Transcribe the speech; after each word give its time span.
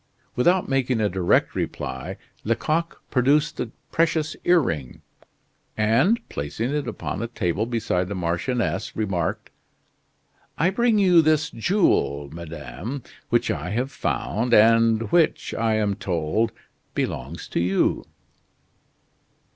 Without 0.35 0.67
making 0.67 0.99
a 0.99 1.09
direct 1.09 1.53
reply, 1.53 2.17
Lecoq 2.43 2.99
produced 3.11 3.57
the 3.57 3.69
precious 3.91 4.35
earring, 4.45 5.03
and, 5.77 6.19
placing 6.27 6.71
it 6.73 6.87
upon 6.87 7.19
the 7.19 7.27
table 7.27 7.67
beside 7.67 8.07
the 8.07 8.15
marchioness, 8.15 8.95
remarked: 8.95 9.51
"I 10.57 10.71
bring 10.71 10.97
you 10.97 11.21
this 11.21 11.51
jewel, 11.51 12.31
madame, 12.33 13.03
which 13.29 13.51
I 13.51 13.69
have 13.69 13.91
found, 13.91 14.55
and 14.55 15.11
which, 15.11 15.53
I 15.53 15.75
am 15.75 15.93
told, 15.93 16.51
belongs 16.95 17.47
to 17.49 17.59
you." 17.59 18.07